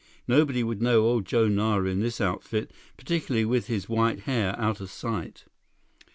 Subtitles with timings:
[0.27, 4.81] Nobody would know old Joe Nara in this outfit, particularly with his white hair out
[4.81, 5.45] of sight."